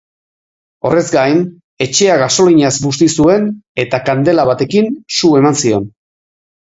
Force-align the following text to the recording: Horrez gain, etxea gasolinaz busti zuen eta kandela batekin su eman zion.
Horrez 0.89 1.03
gain, 1.15 1.41
etxea 1.85 2.15
gasolinaz 2.21 2.71
busti 2.85 3.09
zuen 3.17 3.45
eta 3.83 3.99
kandela 4.07 4.47
batekin 4.51 4.89
su 5.21 5.31
eman 5.41 5.61
zion. 5.63 5.87